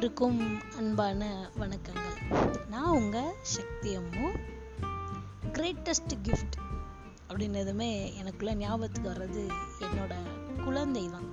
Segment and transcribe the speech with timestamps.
[0.00, 2.34] அனைவருக்கும் அன்பான வணக்கங்கள்.
[2.68, 4.40] நான் உங்கள் சக்தி அம்மு.
[5.52, 6.56] கிரேட்டஸ்ட் கிஃப்ட்
[7.28, 9.50] அப்படின்னதுமே எனக்குள்ள ஞாபகத்துக்கு வர்றது
[9.82, 10.14] என்னோட
[10.64, 11.28] குழந்தை தான்.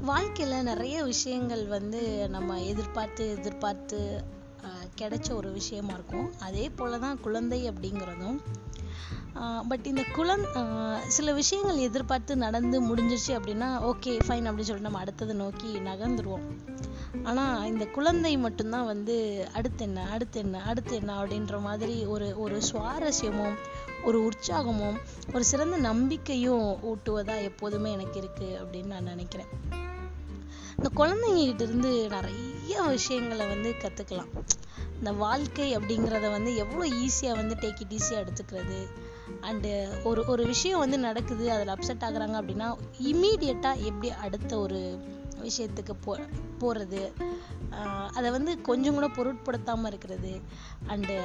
[0.00, 4.24] வாழ்க்கையில் நிறைய விஷயங்கள் வந்து நம்ம எதிர்பார்த்து எதிர்பார்த்து
[5.00, 6.28] கிடைச்ச ஒரு விஷயமா இருக்கும்.
[6.46, 8.40] அதே போலதான் குழந்தை அப்படிங்கிறதும்.
[9.68, 10.44] பட் இந்த குழந்
[11.16, 16.46] சில விஷயங்கள் எதிர்பார்த்து நடந்து முடிஞ்சிருச்சு அப்படின்னா ஓகே ஃபைன் அப்படின்னு சொல்லிட்டு நம்ம அடுத்ததை நோக்கி நகர்ந்துருவோம்.
[17.30, 19.16] ஆனால் இந்த குழந்தை மட்டும்தான் வந்து
[19.52, 23.56] அடுத்து என்ன அடுத்து என்ன அடுத்து என்ன அப்படின்ற மாதிரி ஒரு ஒரு சுவாரஸ்யமும்
[24.04, 24.98] ஒரு உற்சாகமும்
[25.34, 29.50] ஒரு சிறந்த நம்பிக்கையும் ஊட்டுவதாக எப்போதுமே எனக்கு இருக்குது அப்படின்னு நான் நினைக்கிறேன்.
[30.80, 34.30] இந்த குழந்தைங்ககிட்ட இருந்து நிறைய விஷயங்களை வந்து கற்றுக்கலாம்
[34.98, 38.78] இந்த வாழ்க்கை அப்படிங்கிறத வந்து எவ்வளோ ஈஸியாக வந்து டேக் இட் ஈஸியாக எடுத்துக்கிறது.
[39.48, 39.70] அண்டு
[40.08, 42.68] ஒரு ஒரு விஷயம் வந்து நடக்குது அதில் அப்செட் ஆகுறாங்க அப்படின்னா
[43.10, 44.80] இம்மீடியட்டாக எப்படி அடுத்த ஒரு
[45.42, 46.14] விஷயத்துக்கு போ
[46.62, 47.02] போகிறது
[48.18, 50.32] அதை வந்து கொஞ்சம் கூட பொருட்படுத்தாமல் இருக்கிறது.
[50.94, 51.16] அண்டு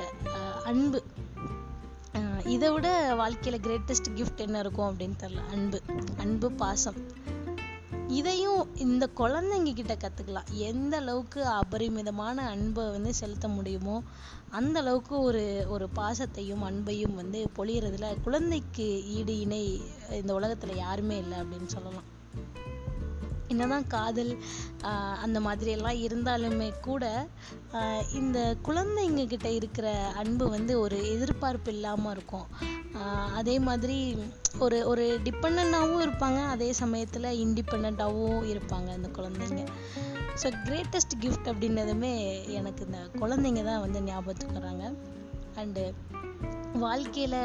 [0.72, 1.02] அன்பு.
[2.56, 2.90] இதை விட
[3.22, 5.80] வாழ்க்கையில் கிரேட்டஸ்ட் கிஃப்ட் என்ன இருக்கும் அப்படின்னு தெரில அன்பு.
[6.18, 7.00] அன்பு பாசம்.
[8.08, 14.04] இதையும் இந்த குழந்தைங்க கிட்ட கற்றுக்கலாம் எந்த அளவுக்கு அபரிமிதமான அன்பை வந்து செலுத்த முடியுமோ
[14.50, 19.82] அந்த அளவுக்கு ஒரு ஒரு பாசத்தையும் அன்பையும் வந்து பொழியறதுல குழந்தைக்கு ஈடு இணை
[20.12, 22.04] இந்த உலகத்துல யாருமே இல்லை அப்படின்னு சொல்லலாம்.
[23.54, 24.32] என்னதான் காதல்
[25.26, 27.04] அந்த மாதிரியெல்லாம் இருந்தாலுமே கூட
[28.20, 29.88] இந்த குழந்தைங்க கிட்ட இருக்கிற
[30.22, 32.48] அன்பு வந்து ஒரு எதிர்பார்ப்பு இல்லாமல் இருக்கும்.
[33.40, 33.98] அதே மாதிரி
[34.66, 36.42] ஒரு ஒரு டிபெண்டாவும் இருப்பாங்க.
[36.54, 39.64] அதே சமயத்தில் இண்டிபெண்டாவும் இருப்பாங்க அந்த குழந்தைங்க.
[40.42, 42.14] ஸோ கிரேட்டஸ்ட் கிஃப்ட் அப்படின்னதுமே
[42.60, 44.86] எனக்கு இந்த குழந்தைங்க தான் வந்து ஞாபகத்துக்கு வராங்க.
[45.56, 45.94] அண்டு
[46.82, 47.36] வாழ்க்கையில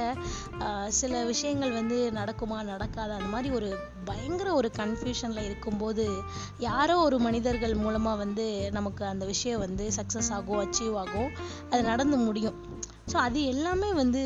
[0.59, 6.23] ஆஹ் சில விஷயங்கள் வந்து நடக்குமா நடக்காதா அந்த மாதிரி ஒரு பயங்கர ஒரு கன்ஃபியூஷனில் இருக்கும்போது
[6.59, 11.31] யாரோ ஒரு மனிதர்கள் மூலமா வந்து நமக்கு அந்த விஷயம் வந்து சக்ஸஸ் ஆகும் அச்சீவ் ஆகும்
[11.71, 12.79] அது நடந்து முடியும்.
[13.11, 14.21] ஸோ அது எல்லாமே வந்து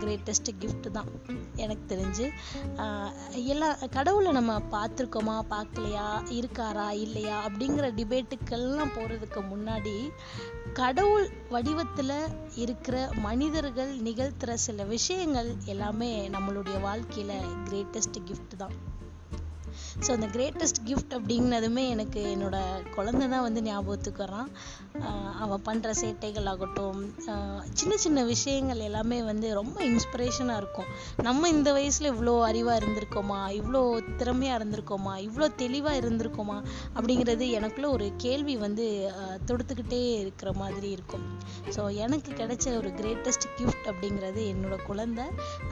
[0.00, 1.10] கிரேட்டஸ்ட் கிஃப்ட் தான்
[1.56, 2.26] எனக்கு தெரிஞ்சு.
[3.52, 6.06] எல்லா கடவுளை நம்ம பார்த்துருக்கோமா பார்க்கலையா
[6.38, 9.96] இருக்காரா இல்லையா அப்படிங்கிற டிபேட்டுக்கெல்லாம் போகிறதுக்கு முன்னாடி
[10.80, 12.16] கடவுள் வடிவத்தில்
[12.64, 12.96] இருக்கிற
[13.26, 18.76] மனிதர்கள் நிகழ்த்துற சில விஷயங்கள் எல்லாமே நம்மளுடைய வாழ்க்கையில் கிரேட்டஸ்ட் கிஃப்ட் தான்.
[20.04, 22.56] ஸோ அந்த கிரேட்டஸ்ட் கிஃப்ட் அப்படின்னதுமே எனக்கு என்னோட
[22.96, 24.50] குழந்த தான் வந்து ஞாபகத்துக்கு வரான்
[25.44, 27.00] அவன் பண்ணுற சேட்டைகள் ஆகட்டும்
[27.78, 30.90] சின்ன சின்ன விஷயங்கள் எல்லாமே வந்து ரொம்ப இன்ஸ்பிரேஷனாக இருக்கும்.
[31.26, 33.40] நம்ம இந்த வயசில் இவ்வளோ அறிவாக இருந்திருக்கோமா?
[33.58, 33.82] இவ்வளோ
[34.20, 35.14] திறமையாக இருந்திருக்கோமா?
[35.26, 36.58] இவ்வளோ தெளிவாக இருந்திருக்கோமா?
[36.96, 38.86] அப்படிங்கிறது எனக்குள்ள ஒரு கேள்வி வந்து
[39.50, 41.26] தொடுத்துக்கிட்டே இருக்கிற மாதிரி இருக்கும்.
[41.76, 45.26] ஸோ எனக்கு கிடைச்ச ஒரு கிரேட்டஸ்ட் கிஃப்ட் அப்படிங்கிறது என்னோட குழந்தை.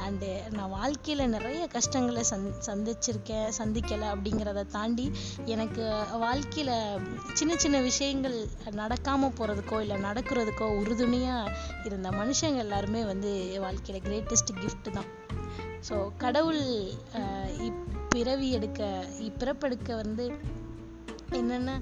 [0.06, 5.10] அண்டு நான் வாழ்க்கையில் நிறைய கஷ்டங்களை சந் சந்திச்சிருக்கேன் சந்திக்கலை அப்படிங்கிறத தாண்டி
[5.44, 7.00] எனக்கு வாழ்க்கையில்
[7.32, 8.38] சின்ன சின்ன விஷயங்கள்
[8.70, 11.54] நடக்காமல் போகிறதுக்கோ இல்லை நடக்கிறதுக்கோ உறுதுணையாக
[11.84, 15.10] இருந்த மனுஷங்க எல்லாருமே வந்து என் கிரேட்டஸ்ட் கிஃப்ட் தான்.
[15.88, 16.62] ஸோ கடவுள்
[17.68, 20.24] இப்பிறவி எடுக்க இப்பிறப்பெடுக்க வந்து
[21.42, 21.72] என்னென்ன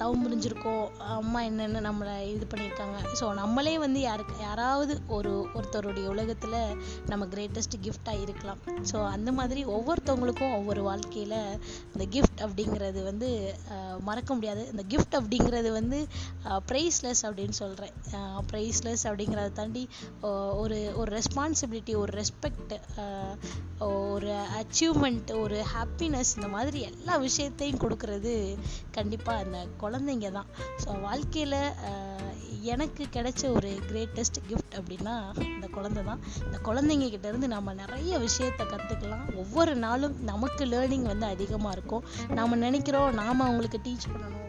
[0.00, 0.74] தவம் புரிஞ்சிருக்கோ
[1.18, 2.98] அம்மா என்னென்ன நம்மளை இது பண்ணியிருக்காங்க.
[3.20, 6.58] ஸோ நம்மளே வந்து யாருக்கு யாராவது ஒரு ஒருத்தருடைய உலகத்தில்
[7.10, 8.60] நம்ம கிரேட்டஸ்ட் கிஃப்டாக இருக்கலாம்.
[8.90, 11.38] ஸோ அந்த மாதிரி ஒவ்வொருத்தவங்களுக்கும் ஒவ்வொரு வாழ்க்கையில்
[11.94, 13.30] இந்த கிஃப்ட் அப்படிங்கிறது வந்து
[14.08, 14.62] மறக்க முடியாது.
[14.72, 16.00] இந்த கிஃப்ட் அப்படிங்கிறது வந்து
[16.70, 17.94] ப்ரைஸ்லெஸ் அப்படின்னு சொல்கிறேன்
[18.52, 19.84] ப்ரைஸ்லெஸ் அப்படிங்கிறத தாண்டி
[20.62, 22.74] ஒரு ஒரு ரெஸ்பான்சிபிலிட்டி ஒரு ரெஸ்பெக்ட்
[24.16, 28.34] ஒரு அச்சீவ்மெண்ட் ஒரு ஹாப்பினஸ் இந்த மாதிரி எல்லா விஷயத்தையும் கொடுக்கறது
[28.96, 30.50] கண்டிப்பா அந்த குழந்தைங்க தான்.
[30.82, 31.56] ஸோ வாழ்க்கையில
[32.74, 35.14] எனக்கு கிடைச்ச ஒரு கிரேட்டஸ்ட் கிஃப்ட் அப்படின்னா
[35.56, 36.22] இந்த குழந்தை தான்.
[36.46, 39.24] இந்த குழந்தைங்க கிட்ட இருந்து நம்ம நிறைய விஷயத்த கத்துக்கலாம்.
[39.42, 42.06] ஒவ்வொரு நாளும் நமக்கு லேர்னிங் வந்து அதிகமா இருக்கும்.
[42.38, 44.42] நாம நினைக்கிறோம் நாம அவங்களுக்கு டீச் பண்ணணும்.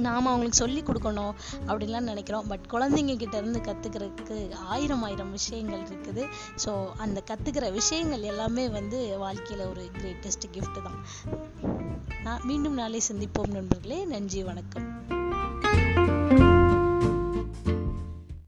[0.00, 1.34] நாம அவங்களுக்கு சொல்லி கொடுக்கணும்
[1.66, 2.46] அப்படின்லாம் நினைக்கிறோம்.
[2.46, 4.36] பட் குழந்தைங்க கிட்ட இருந்து கத்துக்கிறதுக்கு
[4.74, 6.24] ஆயிரம் ஆயிரம் விஷயங்கள் இருக்குது.
[6.64, 11.00] ஸோ அந்த கத்துக்கிற விஷயங்கள் எல்லாமே வந்து வாழ்க்கையில ஒரு கிரேட்டஸ்ட் கிஃப்ட்டு தான்.
[12.24, 14.00] நான் மீண்டும் நாளை சந்திப்போம் நண்பர்களே.
[14.04, 14.88] நன்றி வணக்கம்.